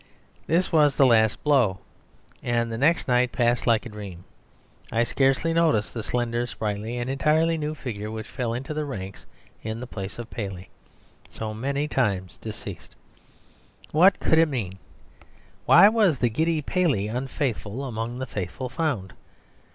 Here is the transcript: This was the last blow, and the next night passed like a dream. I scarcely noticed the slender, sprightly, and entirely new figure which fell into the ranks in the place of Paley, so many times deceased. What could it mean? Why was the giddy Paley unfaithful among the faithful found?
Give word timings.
This 0.47 0.71
was 0.71 0.95
the 0.95 1.05
last 1.05 1.43
blow, 1.43 1.77
and 2.41 2.71
the 2.71 2.77
next 2.79 3.07
night 3.07 3.31
passed 3.31 3.67
like 3.67 3.85
a 3.85 3.89
dream. 3.89 4.23
I 4.91 5.03
scarcely 5.03 5.53
noticed 5.53 5.93
the 5.93 6.01
slender, 6.01 6.47
sprightly, 6.47 6.97
and 6.97 7.07
entirely 7.07 7.55
new 7.55 7.75
figure 7.75 8.09
which 8.09 8.25
fell 8.27 8.55
into 8.55 8.73
the 8.73 8.83
ranks 8.83 9.27
in 9.61 9.79
the 9.79 9.85
place 9.85 10.17
of 10.17 10.31
Paley, 10.31 10.69
so 11.29 11.53
many 11.53 11.87
times 11.87 12.39
deceased. 12.39 12.95
What 13.91 14.19
could 14.19 14.39
it 14.39 14.49
mean? 14.49 14.79
Why 15.67 15.87
was 15.87 16.17
the 16.17 16.29
giddy 16.29 16.63
Paley 16.63 17.07
unfaithful 17.07 17.83
among 17.85 18.17
the 18.17 18.25
faithful 18.25 18.69
found? 18.69 19.13